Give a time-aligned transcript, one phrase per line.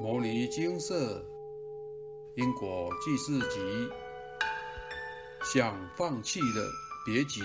[0.02, 1.24] 《摩尼金色
[2.36, 3.58] 因果记事集》
[5.42, 6.66] 想放弃的
[7.06, 7.40] 别急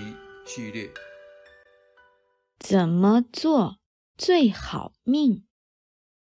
[0.46, 0.92] 系列。
[2.60, 3.78] 怎么做
[4.18, 5.46] 最好命？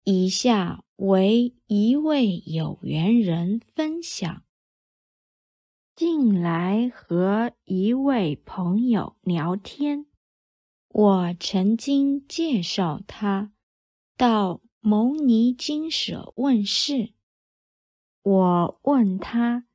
[0.04, 4.44] 以下为一位有缘人分享：
[5.96, 10.06] 近来和一位朋友聊天，
[10.90, 13.54] 我曾经介绍他
[14.16, 14.62] 到。
[14.84, 17.14] 牟尼金舍问世，
[18.24, 19.68] 我问他：“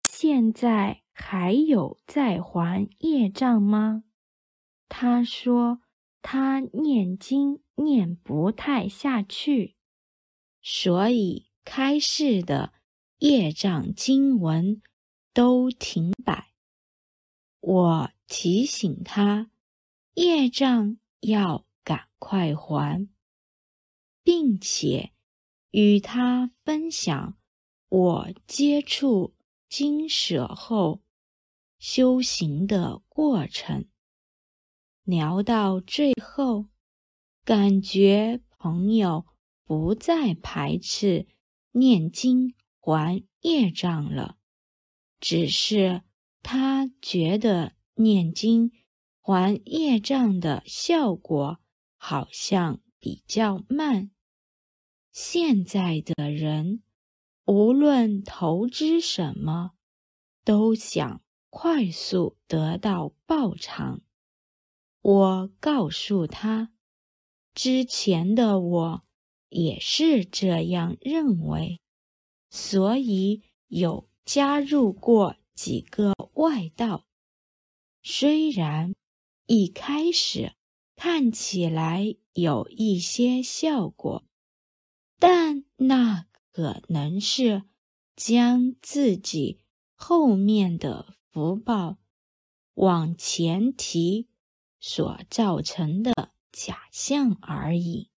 [0.00, 4.04] 现在还有在还业障吗？”
[4.88, 5.80] 他说
[6.22, 9.74] ：“他念经念不太下去，
[10.62, 12.72] 所以开示的
[13.18, 14.80] 业障经文
[15.34, 16.52] 都停摆。”
[17.58, 19.50] 我提醒他
[20.14, 23.08] ：“业障要赶快还。”
[24.22, 25.12] 并且
[25.70, 27.38] 与他分享
[27.88, 29.34] 我接触
[29.68, 31.02] 金舍后
[31.78, 33.86] 修行的过程。
[35.04, 36.66] 聊到最后，
[37.44, 39.26] 感觉朋友
[39.64, 41.26] 不再排斥
[41.72, 44.38] 念经还业障了，
[45.18, 46.02] 只是
[46.42, 48.70] 他觉得念经
[49.20, 51.58] 还业障的效果
[51.96, 54.10] 好像比较慢。
[55.12, 56.82] 现在的人，
[57.44, 59.72] 无论投资什么，
[60.42, 64.00] 都想快速得到报偿。
[65.02, 66.72] 我告诉他，
[67.52, 69.04] 之前的我
[69.50, 71.78] 也是这样认为，
[72.48, 77.04] 所以有加入过几个外道。
[78.02, 78.94] 虽然
[79.44, 80.54] 一开始
[80.96, 84.24] 看起来有一些效果。
[85.24, 87.62] 但那可能是
[88.16, 89.60] 将自己
[89.94, 91.98] 后面的福报
[92.74, 94.28] 往前提
[94.80, 98.10] 所造成的假象而已，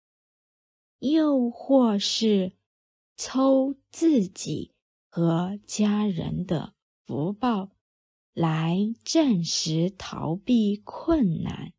[0.98, 2.54] 又或是
[3.16, 4.74] 抽自己
[5.08, 6.74] 和家人的
[7.06, 7.70] 福报
[8.34, 11.72] 来暂时逃避困难，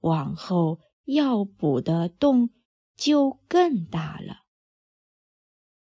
[0.00, 2.50] 往后要补的洞。
[2.96, 4.44] 就更大了。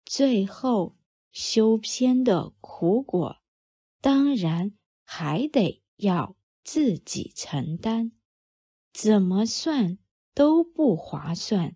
[0.05, 0.97] 最后
[1.31, 3.41] 修偏的苦果，
[4.01, 4.73] 当然
[5.03, 8.11] 还得要自己承担，
[8.93, 9.97] 怎么算
[10.33, 11.75] 都不划算，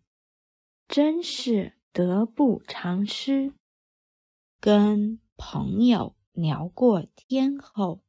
[0.88, 3.53] 真是得不偿失。
[4.59, 8.03] 跟朋友聊过天后，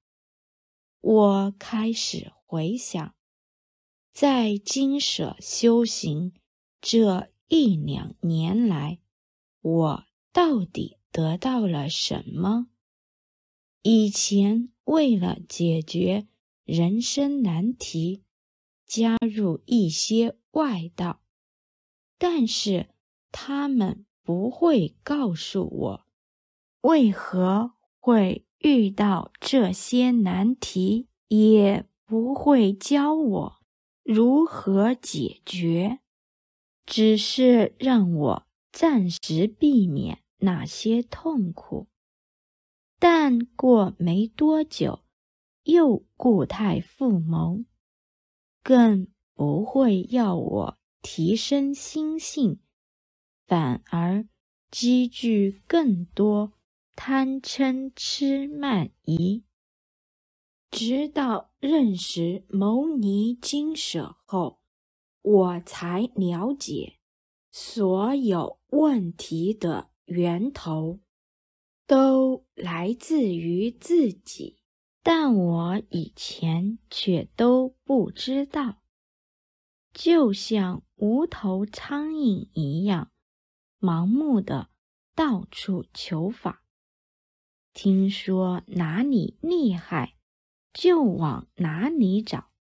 [1.00, 3.14] 我开始回想，
[4.12, 6.32] 在金舍修行。
[6.88, 9.00] 这一两年来，
[9.60, 12.68] 我到底得到了什么？
[13.82, 16.28] 以前为了解决
[16.62, 18.22] 人生难题，
[18.86, 21.20] 加入一些外道，
[22.18, 22.90] 但是
[23.32, 26.06] 他们不会告诉我
[26.82, 33.56] 为何会遇到这些难题，也不会教我
[34.04, 35.98] 如何解决。
[36.86, 41.88] 只是让我暂时避免那些痛苦，
[42.98, 45.04] 但过没多久，
[45.64, 47.66] 又固态复萌，
[48.62, 52.60] 更不会要我提升心性，
[53.46, 54.28] 反而
[54.70, 56.52] 积聚更多
[56.94, 59.42] 贪嗔痴慢疑。
[60.70, 64.60] 直到认识牟尼经舍后。
[65.28, 67.00] 我才了解，
[67.50, 71.00] 所有问题的源头
[71.84, 74.60] 都来自于自己，
[75.02, 78.80] 但我以前却都不知道，
[79.92, 83.10] 就像无头苍蝇一样，
[83.80, 84.70] 盲目的
[85.16, 86.62] 到处求法，
[87.72, 90.16] 听说哪里厉害，
[90.72, 92.52] 就往哪里找，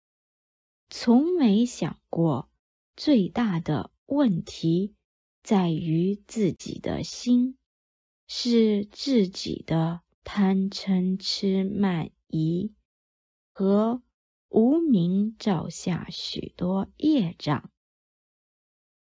[0.90, 2.50] 从没想过。
[2.96, 4.96] 最大的问题
[5.44, 7.58] 在于自己的心，
[8.28, 12.74] 是自己的贪嗔痴慢疑
[13.52, 14.02] 和
[14.48, 17.70] 无名造下许多业障。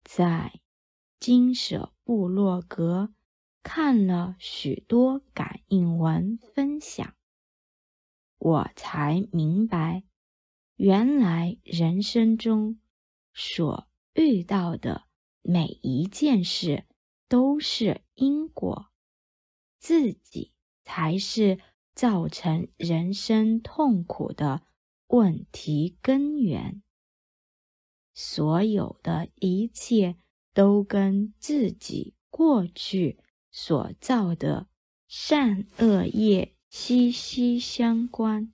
[0.03, 0.59] 在
[1.19, 3.13] 金舍部落格
[3.61, 7.15] 看了许多感应文分享，
[8.39, 10.03] 我才明白，
[10.75, 12.79] 原来人生中。
[13.33, 15.05] 所遇到的
[15.41, 16.85] 每一件事
[17.27, 18.87] 都是因果，
[19.79, 20.51] 自己
[20.83, 21.59] 才是
[21.93, 24.61] 造成人生痛苦的
[25.07, 26.81] 问题根源。
[28.13, 30.17] 所有的一切
[30.53, 33.19] 都跟自己过去
[33.51, 34.67] 所造的
[35.07, 38.53] 善恶业息息相关。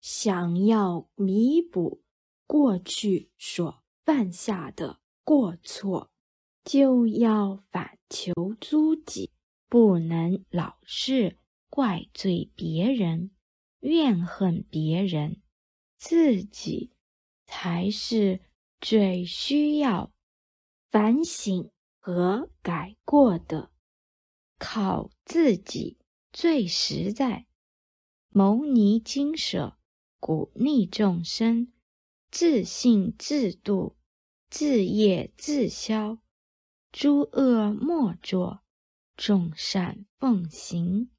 [0.00, 2.02] 想要弥补
[2.46, 6.10] 过去所犯下的过错，
[6.64, 9.30] 就要反求诸己，
[9.68, 11.38] 不能老是
[11.68, 13.30] 怪罪别人、
[13.80, 15.40] 怨恨别人，
[15.98, 16.92] 自己
[17.46, 18.40] 才是
[18.80, 20.12] 最需要
[20.90, 23.70] 反省和改过的。
[24.58, 25.98] 靠自己
[26.32, 27.46] 最实在，
[28.30, 29.76] 牟尼精舍。
[30.24, 31.72] 鼓励众生
[32.32, 33.94] 自信自度，
[34.48, 36.18] 自业自消，
[36.90, 38.62] 诸恶莫作，
[39.18, 41.10] 众善奉行，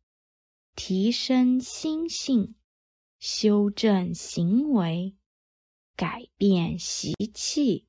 [0.76, 2.56] 提升心性，
[3.20, 5.16] 修正行为，
[5.96, 7.88] 改变习气，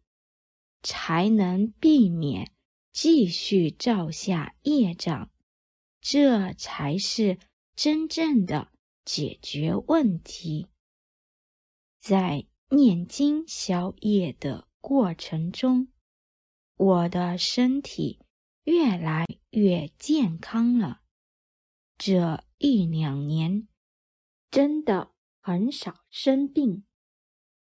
[0.83, 2.53] 才能避免
[2.93, 5.31] 继续造下业障。
[6.03, 7.39] 这才是
[7.75, 8.71] 真正的
[9.07, 10.67] 解决问题。
[11.99, 15.89] 在念经消业的过程中，
[16.77, 18.21] 我的身体
[18.65, 21.01] 越来越健康了。
[21.97, 23.69] 这一两年
[24.51, 26.85] 真的很少生病。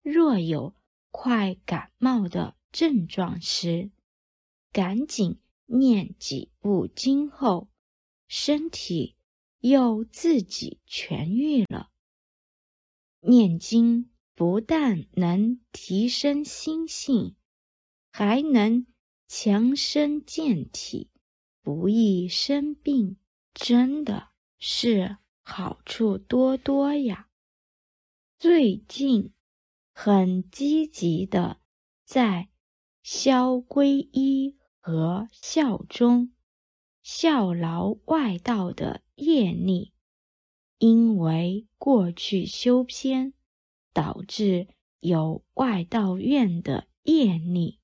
[0.02, 0.74] 若有
[1.10, 3.90] 快感冒的症状时，
[4.72, 7.68] 赶紧念几部经后，
[8.26, 9.14] 身体
[9.60, 11.90] 又自己痊愈了。
[13.20, 14.10] 念经。
[14.34, 17.36] 不但能提升心性，
[18.10, 18.84] 还能
[19.28, 21.10] 强身健体，
[21.62, 23.16] 不易生病，
[23.54, 27.28] 真的是好处多多呀！
[28.36, 29.32] 最近
[29.92, 31.60] 很积极的
[32.04, 32.48] 在
[33.04, 36.32] 消皈依和效忠、
[37.04, 39.92] 效劳外道的业力，
[40.78, 43.32] 因为过去修偏。
[43.94, 44.67] 导致
[45.00, 47.79] 有外道院的业力，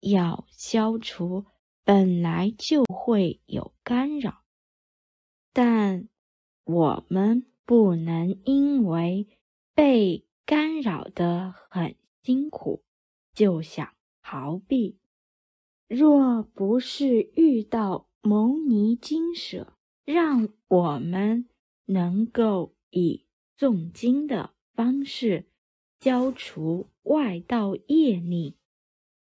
[0.00, 1.46] 要消除
[1.84, 4.42] 本来就会有干扰，
[5.52, 6.08] 但
[6.64, 9.28] 我们不能因为
[9.74, 12.82] 被干扰得很辛苦
[13.32, 14.98] 就想逃避。
[15.86, 21.48] 若不是遇到牟尼经舍，让我们
[21.84, 23.26] 能够以
[23.56, 24.53] 诵经的。
[24.74, 25.46] 方式
[26.00, 28.56] 消除外道业力，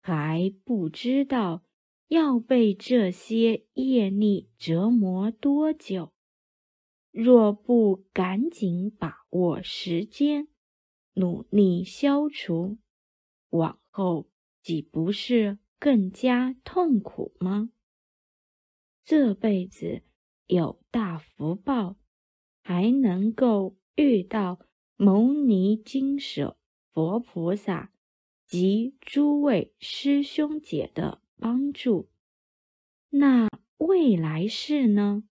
[0.02, 1.64] 还不知道
[2.08, 6.12] 要被这些业力折磨多久。
[7.12, 10.48] 若不赶紧把握时间，
[11.14, 12.78] 努力消除，
[13.50, 14.30] 往后
[14.62, 17.70] 岂不是更加痛苦吗？
[19.04, 20.02] 这辈子
[20.48, 21.96] 有大福报，
[22.62, 24.60] 还能够遇到。
[25.00, 26.58] 牟尼金舍
[26.92, 27.94] 佛菩萨
[28.48, 32.10] 及诸位师兄姐的帮助，
[33.12, 33.48] 那
[33.78, 35.24] 未来世呢？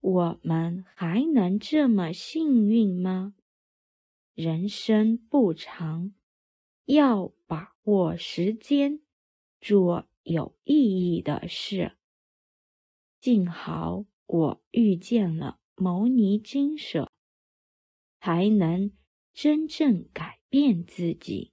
[0.00, 3.34] 我们还能这么幸运吗？
[4.32, 6.14] 人生不长，
[6.86, 9.02] 要把握时间，
[9.60, 11.92] 做有意义的事。
[13.20, 17.12] 幸好我遇见了牟尼金舍。
[18.26, 18.90] 才能
[19.32, 21.52] 真正改变自己。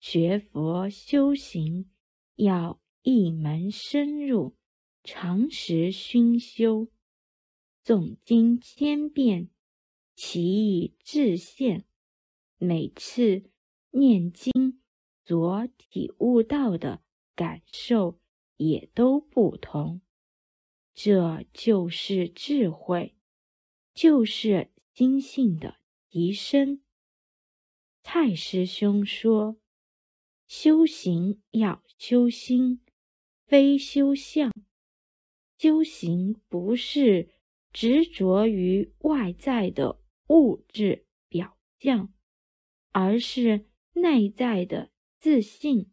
[0.00, 1.88] 学佛修行
[2.34, 4.56] 要一门深入，
[5.04, 6.88] 常时熏修，
[7.84, 9.50] 诵经千遍，
[10.16, 11.84] 其意自现。
[12.58, 13.52] 每次
[13.92, 14.82] 念经
[15.24, 17.04] 所体悟到的
[17.36, 18.18] 感受
[18.56, 20.00] 也都不同。
[20.92, 23.14] 这就是智慧，
[23.94, 24.69] 就是。
[24.92, 25.76] 心性的
[26.08, 26.82] 提升。
[28.02, 29.56] 蔡师兄说
[30.46, 32.80] ：“修行要修心，
[33.46, 34.52] 非修相。
[35.56, 37.30] 修行不是
[37.72, 42.12] 执着于外在的物质表象，
[42.90, 45.90] 而是内在的自信。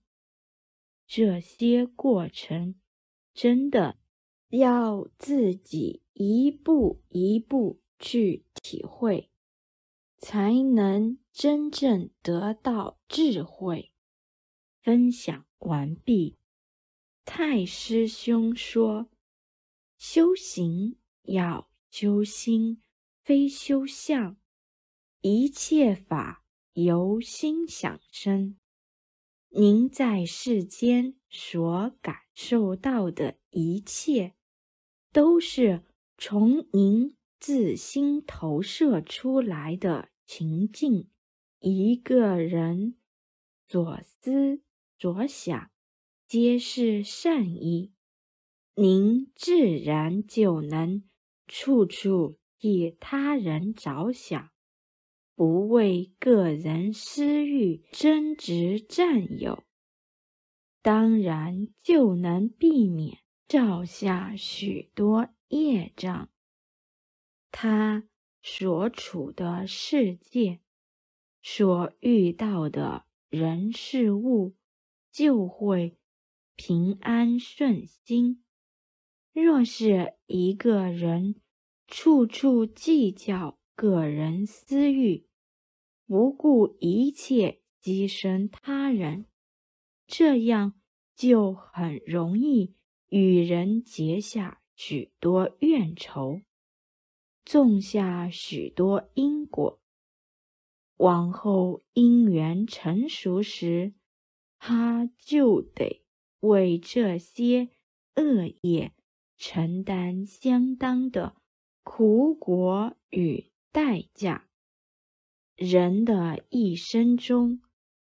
[1.06, 2.75] 这些过程
[3.34, 4.00] 真的
[4.50, 9.30] 要自己一步一步。”去体会，
[10.18, 13.92] 才能真正得到智慧。
[14.82, 16.38] 分享完毕。
[17.26, 19.10] 太师兄说
[20.00, 22.82] ：“修行要修心，
[23.22, 24.38] 非修相。
[25.20, 28.58] 一切法由心想生。
[29.50, 34.36] 您在世间所感受到的一切，
[35.12, 35.84] 都是
[36.18, 41.10] 从您自心投射出来的情境。
[41.60, 42.96] 一个人
[43.67, 44.62] 所思
[44.98, 45.72] 所想。”
[46.27, 47.94] 皆是善意，
[48.75, 51.03] 您自然就能
[51.48, 54.50] 处处替他人着想，
[55.36, 59.63] 不为个人私欲争执占有，
[60.82, 66.29] 当然就能避免造下许多业障。
[67.60, 68.04] 他
[68.40, 70.60] 所处的世界，
[71.42, 74.56] 所遇到的人事物，
[75.12, 75.98] 就会。
[76.56, 78.44] 平安顺心。
[79.34, 81.42] 若是一个人
[81.88, 85.26] 处处计较个人私欲，
[86.06, 89.26] 不顾一切牺牲他人，
[90.06, 90.80] 这样
[91.16, 92.76] 就很容易
[93.10, 96.42] 与人结下许多怨仇，
[97.48, 99.80] 种下许多因果。
[100.98, 103.94] 往后因缘成熟时，
[104.60, 106.04] 他就得。
[106.42, 107.70] 为这些
[108.16, 108.94] 恶业
[109.38, 111.36] 承担相当的
[111.84, 114.48] 苦果与代价。
[115.56, 117.63] 人的一生中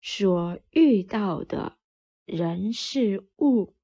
[0.02, 1.78] 所遇到的
[2.26, 3.76] 人事物，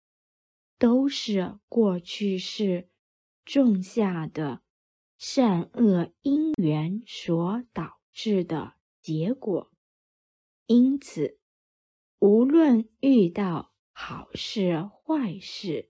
[0.79, 2.89] 都是过去世
[3.45, 4.62] 种下的
[5.25, 9.71] 善恶因缘所导致的结果。
[10.65, 11.39] 因此，
[12.19, 15.89] 无论遇到，好事坏事，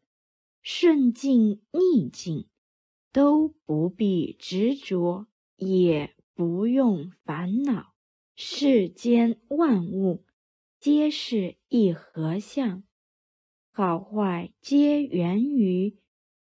[0.62, 2.48] 顺境逆境，
[3.12, 5.26] 都不必执着，
[5.56, 7.96] 也不用烦恼。
[8.36, 10.24] 世间万物
[10.80, 12.84] 皆是一合相，
[13.72, 15.98] 好坏皆源于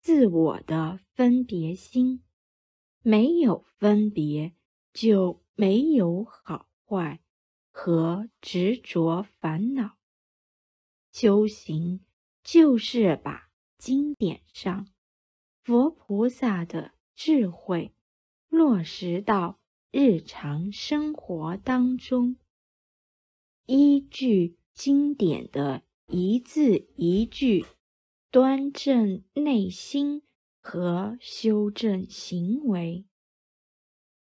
[0.01, 2.21] 自我的分别心。
[3.03, 4.53] 没有分别，
[4.93, 7.19] 就没有好坏
[7.69, 9.97] 和执着烦恼。
[11.11, 12.03] 修行
[12.43, 14.87] 就是把经典上
[15.61, 17.93] 佛菩萨的智慧
[18.47, 19.59] 落实到
[19.91, 22.37] 日常生活当中，
[23.65, 27.65] 依据经典的一字一句，
[28.31, 30.23] 端正内心
[30.63, 33.05] 和修正行为，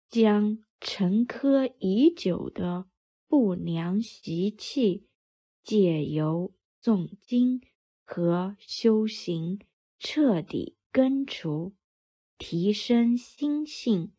[0.08, 2.88] 将沉疴已久的
[3.28, 5.10] 不良习气
[5.62, 6.54] 借由。
[6.82, 7.62] 诵经
[8.06, 9.60] 和修行
[9.98, 11.76] 彻底根除，
[12.38, 14.14] 提升心性，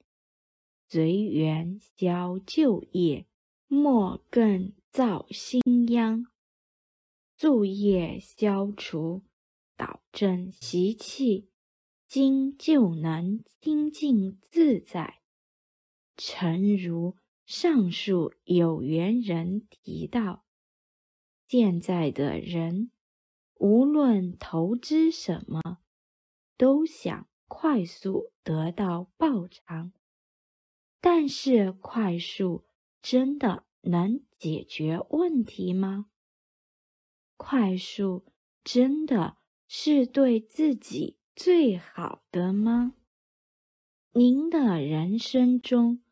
[0.87, 3.27] 随缘消旧业，
[3.67, 6.27] 莫更造新殃。
[7.35, 9.23] 助业消除，
[9.75, 11.49] 导正习气，
[12.11, 15.21] 经就能清净自在。
[16.17, 20.45] 诚如上述有缘人提到。
[21.47, 22.91] 现在的人，
[23.55, 25.79] 无论投资什么，
[26.57, 29.93] 都想快速得到报偿。
[31.01, 32.65] 但是，快速
[33.01, 36.07] 真的能解决问题吗？
[37.37, 38.25] 快速
[38.65, 39.37] 真的
[39.69, 42.93] 是对自己最好的吗？
[44.13, 46.03] 您的人生中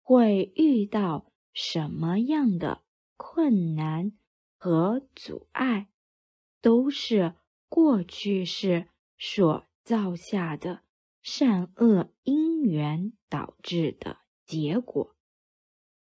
[0.00, 2.82] 会遇到什么样的
[3.16, 4.10] 困难？
[4.56, 5.86] 和阻碍，
[6.60, 7.36] 都是
[7.68, 10.82] 过去世所造下的
[11.22, 15.14] 善恶因缘导致的结果。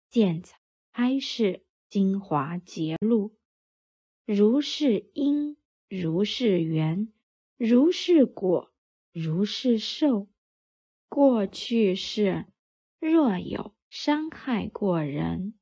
[0.10, 0.44] 见
[0.92, 3.38] 开示精华节录：
[4.26, 5.56] 如是因，
[5.88, 7.14] 如是缘，
[7.58, 8.74] 如是果，
[9.12, 10.28] 如是受。
[11.08, 12.48] 过去世
[13.00, 15.54] 若有伤害过人，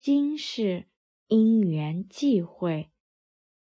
[0.00, 0.86] 今世。
[1.32, 2.90] 因缘际会，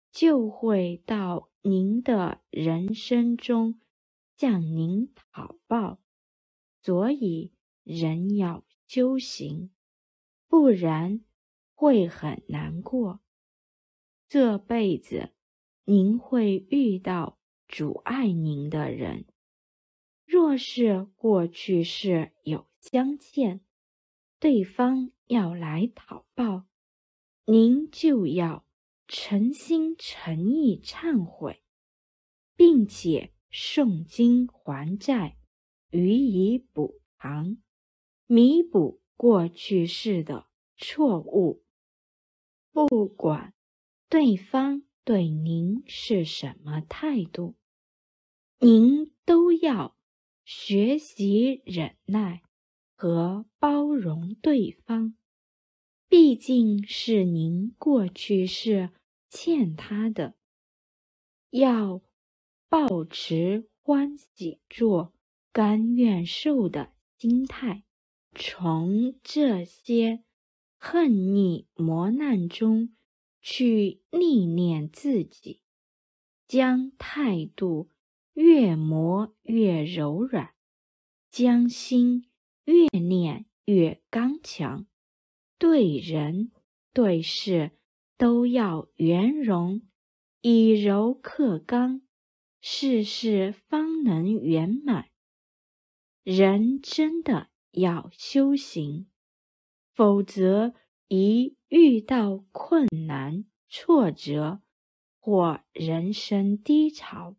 [0.10, 3.82] 就会到您的人生中
[4.38, 6.00] 向您讨报。
[6.82, 7.52] 所以
[7.84, 9.72] 人要修行，
[10.48, 11.26] 不然
[11.74, 13.20] 会很难过。
[14.30, 15.34] 这辈子
[15.84, 17.37] 您会遇到
[17.68, 19.26] 阻碍您的人。
[20.26, 23.62] 若是过去世有相欠，
[24.40, 26.66] 对方要来讨报。
[27.46, 28.66] 您就要
[29.08, 31.64] 诚心诚意忏悔，
[32.58, 35.38] 并且诵经还债，
[35.92, 37.58] 予以补偿，
[38.26, 41.64] 弥补过去世的错误。
[42.74, 43.54] 不管
[44.10, 47.56] 对方对您是什么态度，
[48.60, 49.96] 您都要
[50.44, 52.42] 学习忍耐
[52.94, 55.16] 和包容对方。
[56.10, 58.90] 毕竟是您过去是。
[59.30, 60.36] 欠他的，
[61.50, 62.02] 要
[62.70, 65.14] 保持欢喜做、
[65.52, 67.84] 甘愿受的心态，
[68.34, 70.24] 从这些
[70.78, 72.96] 恨逆磨难中
[73.50, 75.62] 去历练自己，
[76.50, 77.90] 将态度
[78.34, 80.54] 越磨越柔软，
[81.32, 82.30] 将心
[82.66, 84.86] 越练越刚强，
[85.58, 86.52] 对人
[86.92, 87.72] 对事。
[88.18, 89.84] 都要圆融，
[90.42, 92.02] 以柔克刚，
[92.62, 95.12] 事事方能圆满。
[96.24, 99.08] 人真的要修行，
[99.94, 100.74] 否则
[101.08, 104.62] 一遇到困难、挫折
[105.20, 107.36] 或人生低潮，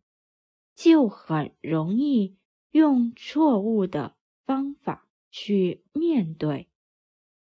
[0.75, 2.37] 就很容易
[2.71, 6.69] 用错误的方法去面对，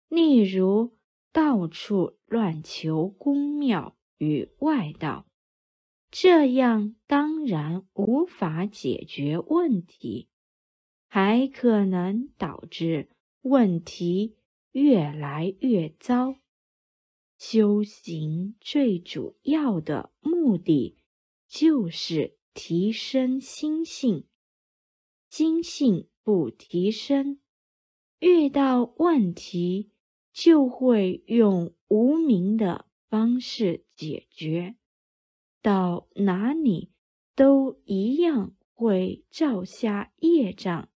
[0.09, 0.97] 例如。
[1.35, 5.27] 到处乱求公庙与外道，
[6.09, 10.29] 这样当然无法解决问题，
[11.09, 13.11] 还可能导致
[13.43, 14.37] 问题
[14.75, 16.37] 越来越糟。
[17.37, 20.99] 修行最主要的目的
[21.49, 24.29] 就是提升心性，
[25.29, 27.41] 心性不提升，
[28.21, 29.91] 遇到问题。
[30.37, 34.75] 就会用无名的方式解决，
[35.63, 36.91] 到哪里
[37.37, 40.89] 都一样会造下业障。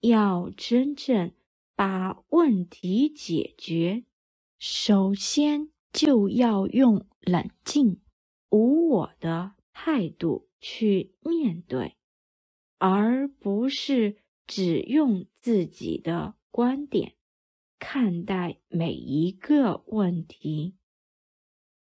[0.00, 1.32] 要真正
[1.74, 4.04] 把问题解决，
[4.58, 8.00] 首先就要用冷静、
[8.50, 11.96] 无我的态度去面对，
[12.78, 17.16] 而不是只用自己的观点。
[17.78, 20.76] 看待每一个问题，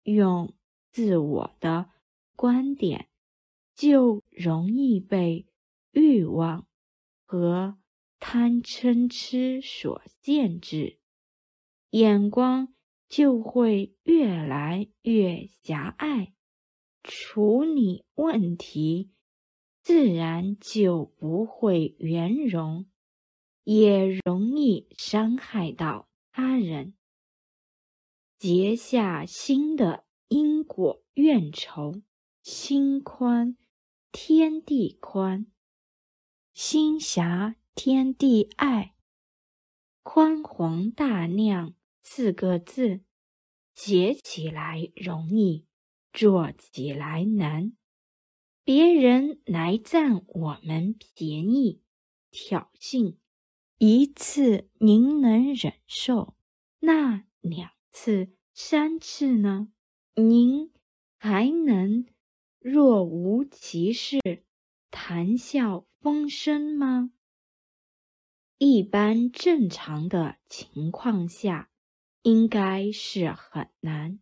[0.03, 0.53] 用
[0.91, 1.89] 自我的
[2.35, 3.09] 观点，
[3.75, 5.47] 就容易被
[5.91, 6.67] 欲望
[7.25, 7.77] 和
[8.19, 10.99] 贪嗔痴所限制，
[11.91, 12.73] 眼光
[13.07, 16.33] 就会越来越狭隘，
[17.01, 19.11] 处理问题
[19.81, 22.85] 自然就不会圆融。
[23.63, 26.95] 也容易伤害到他人，
[28.39, 32.01] 结下新的因果怨仇。
[32.41, 33.57] 心宽，
[34.11, 35.45] 天地宽；
[36.51, 38.95] 心狭，天地爱。
[40.03, 43.01] 宽宏大量四个字，
[43.75, 45.65] 写起来容易，
[46.11, 47.73] 做起来难。
[48.63, 51.81] 别人来占我们便宜，
[52.31, 53.17] 挑衅。
[53.77, 56.35] 一次您能忍受，
[56.79, 59.71] 那两次、三次呢？
[60.15, 60.71] 您
[61.17, 62.05] 还能
[62.59, 64.19] 若无其事、
[64.91, 67.11] 谈笑风生吗？
[68.61, 71.69] 一般正常的情况下，
[72.23, 74.19] 应该是很难。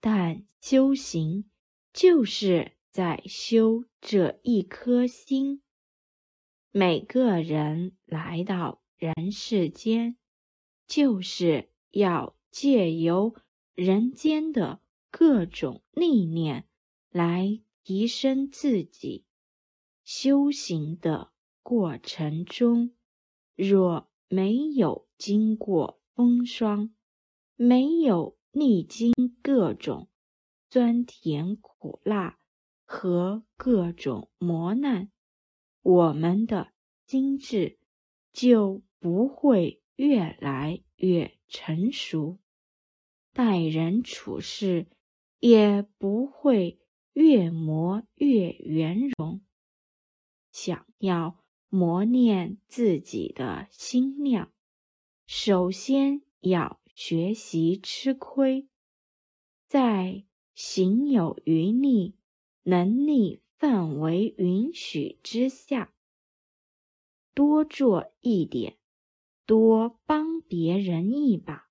[0.00, 1.50] 但修行
[1.92, 5.60] 就是在修这一颗心。
[6.70, 10.16] 每个人来到人世间，
[10.86, 13.34] 就是要借由
[13.74, 16.66] 人间的各种历练
[17.10, 19.26] 来提升自己。
[20.04, 22.94] 修行的过程中，
[23.54, 26.94] 若没有经过风霜，
[27.54, 29.12] 没有历经
[29.42, 30.08] 各种
[30.70, 32.38] 酸甜苦辣
[32.84, 35.10] 和各种磨难，
[35.82, 36.72] 我们的
[37.06, 37.78] 心智
[38.32, 42.38] 就不会越来越成熟，
[43.32, 44.86] 待人处事
[45.38, 46.80] 也不会
[47.12, 49.42] 越磨越圆融。
[50.50, 51.41] 想要
[51.74, 54.52] 磨练自己的心量，
[55.26, 58.68] 首先要学习吃亏，
[59.66, 62.14] 在行有余力、
[62.64, 63.40] 能力。
[63.62, 65.94] 范围允许之下，
[67.32, 68.76] 多做一点，
[69.46, 71.70] 多帮别人一把，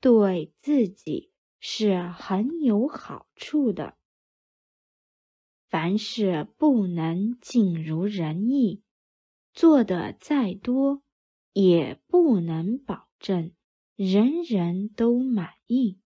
[0.00, 1.30] 对自己
[1.60, 3.98] 是很有好处的。
[5.66, 8.82] 凡事不能尽如人意，
[9.58, 11.02] 做的再多，
[11.52, 13.50] 也不能保证
[13.96, 15.98] 人人都满意。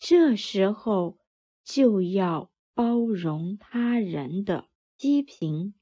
[0.00, 1.16] 这时候
[1.62, 5.74] 就要包容他人的批评，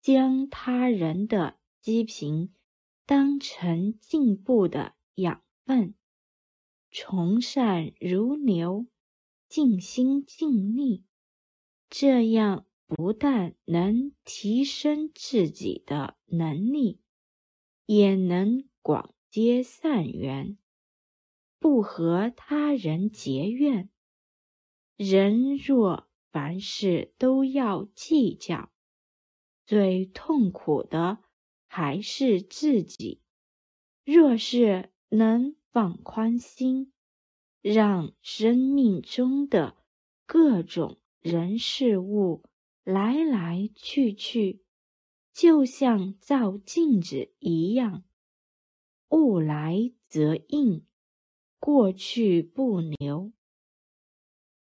[0.00, 2.54] 将他人的批评
[3.04, 5.96] 当成进步的养分，
[6.92, 8.86] 从善如流，
[9.48, 11.02] 尽心尽力。
[11.90, 17.00] 这样不但能提升自己的能力，
[17.86, 20.58] 也能广结善缘，
[21.58, 23.88] 不和他人结怨。
[24.96, 28.70] 人若凡事都要计较，
[29.66, 31.18] 最痛苦的
[31.66, 33.22] 还是自己。
[34.04, 36.92] 若是能放宽心，
[37.62, 39.76] 让生命中的
[40.26, 42.44] 各种人事物
[42.84, 44.62] 来来去去，
[45.32, 48.04] 就像照镜子一样，
[49.08, 50.86] 物来则应，
[51.58, 53.32] 过去不留。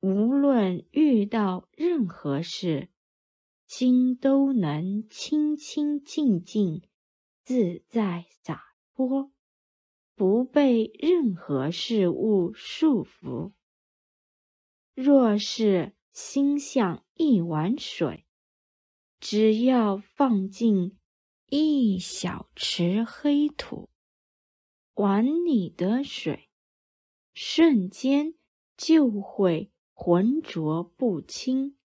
[0.02, 2.90] 无论遇到任何事，
[3.66, 6.84] 心都能清清净净、
[7.44, 9.32] 自在洒脱，
[10.14, 13.54] 不被任何事物束缚。
[14.94, 18.26] 若是，心向一碗水，
[19.22, 20.98] 只要放进
[21.48, 23.90] 一小池黑土，
[24.96, 26.50] 碗里的水
[27.34, 28.36] 瞬间
[28.76, 31.78] 就会浑浊不清。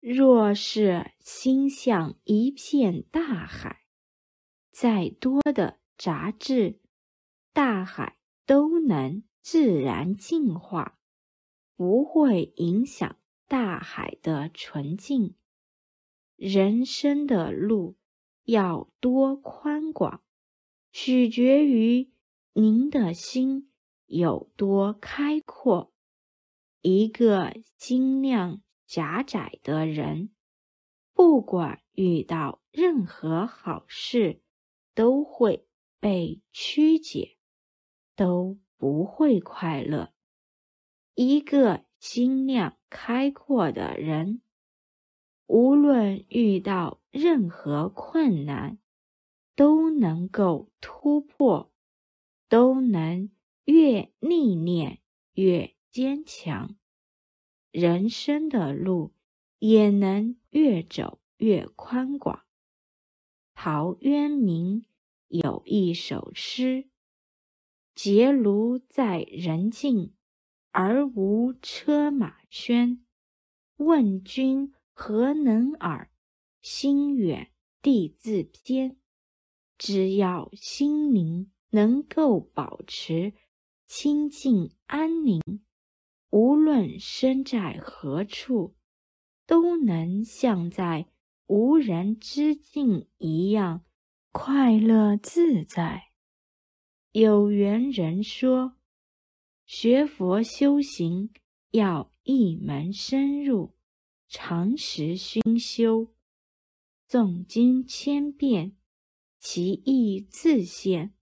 [0.00, 3.84] 若是心像一片大海，
[4.72, 6.80] 再多的杂质，
[7.52, 10.98] 大海都能自然净化，
[11.76, 13.19] 不会影响。
[13.50, 15.34] 大海的纯净，
[16.36, 17.96] 人生的路
[18.44, 20.22] 要多宽广，
[20.92, 22.12] 取决于
[22.52, 23.72] 您的心
[24.06, 25.92] 有多开阔。
[26.80, 30.30] 一个心量狭窄的人，
[31.12, 34.44] 不管遇到任何好事，
[34.94, 35.66] 都会
[35.98, 37.36] 被曲解，
[38.14, 40.12] 都不会快乐。
[41.16, 41.89] 一个。
[42.00, 44.40] 心量开阔的人，
[45.46, 48.78] 无论遇到任何困难，
[49.54, 51.70] 都能够突破，
[52.48, 53.30] 都能
[53.64, 55.00] 越历练
[55.34, 56.74] 越坚强，
[57.70, 59.12] 人生的路
[59.58, 62.46] 也能越走越宽广。
[63.52, 64.86] 陶渊明
[65.28, 66.88] 有一首诗
[67.94, 70.14] ：“结庐在人境。”
[70.72, 73.00] 而无车马喧，
[73.76, 76.10] 问君何能尔？
[76.62, 77.50] 心远
[77.82, 78.96] 地自偏。
[79.76, 83.32] 只要心灵能够保持
[83.86, 85.42] 清净安宁，
[86.30, 88.76] 无论身在何处，
[89.46, 91.08] 都能像在
[91.46, 93.84] 无人之境一样
[94.30, 96.10] 快乐自在。
[97.10, 98.76] 有缘人说。
[99.72, 101.30] 学佛修行
[101.70, 103.76] 要一门深入，
[104.26, 106.12] 常时熏修，
[107.08, 108.76] 诵经千遍，
[109.38, 111.14] 其意自现。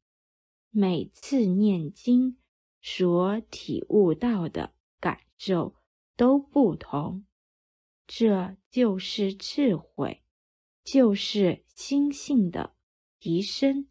[0.71, 2.39] 每次念经
[2.81, 5.77] 所体悟到的感受
[6.17, 7.27] 都不同，
[8.07, 10.23] 这就是智慧，
[10.83, 12.75] 就是心性的
[13.21, 13.89] 提升。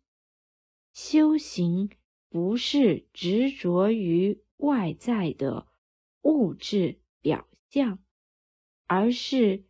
[0.92, 1.92] 修行
[2.28, 4.42] 不是执着于。
[4.58, 5.68] 外在的
[6.22, 8.00] 物质表象，
[8.86, 9.66] 而是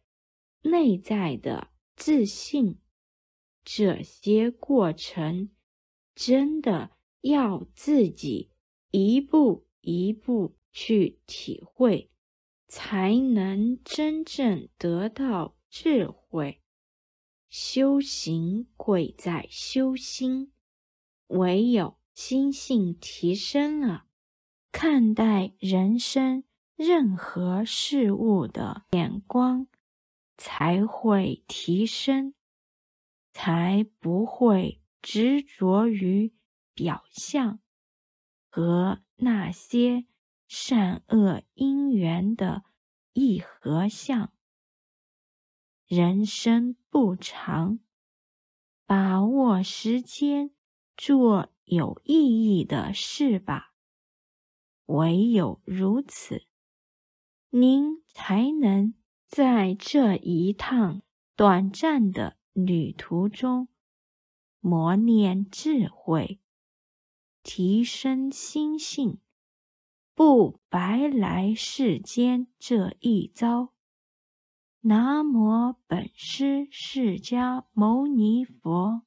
[0.61, 2.79] 内在的自信。
[3.63, 5.49] 这些过程
[6.15, 8.51] 真的要自己
[8.91, 12.09] 一步一步去体会，
[12.67, 16.61] 才能真正得到智慧。
[17.49, 20.53] 修行贵在修心，
[21.27, 24.06] 唯有心性提升了。
[24.79, 26.43] 看待人生
[26.75, 29.65] 任何事物的眼光
[30.37, 32.35] 才会提升，
[33.33, 36.31] 才不会执着于
[36.75, 37.59] 表象
[38.51, 40.05] 和那些
[40.47, 42.63] 善恶因缘的
[43.13, 44.31] 一合相。
[45.87, 47.79] 人生不长，
[48.85, 50.51] 把握时间，
[50.95, 53.73] 做有意义的事吧。
[54.87, 56.45] 唯有如此，
[57.49, 58.93] 您才能
[59.27, 61.01] 在这一趟
[61.35, 63.67] 短暂的旅途中
[64.59, 66.39] 磨练智慧，
[67.43, 69.19] 提升心性，
[70.15, 73.73] 不白来世间这一遭。
[74.79, 79.06] 南无本师释迦牟尼佛。